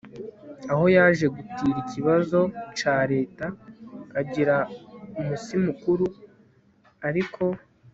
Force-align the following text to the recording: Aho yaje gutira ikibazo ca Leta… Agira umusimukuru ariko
Aho 0.71 0.85
yaje 0.95 1.25
gutira 1.35 1.77
ikibazo 1.83 2.39
ca 2.77 2.95
Leta… 3.13 3.45
Agira 4.19 4.55
umusimukuru 5.21 6.05
ariko 7.07 7.43